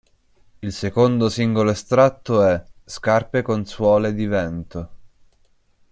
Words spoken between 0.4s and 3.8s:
Il secondo singolo estratto è "Scarpe con